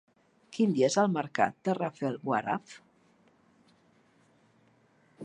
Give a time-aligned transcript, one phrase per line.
[0.57, 2.75] Quin dia és el mercat de Rafelguaraf?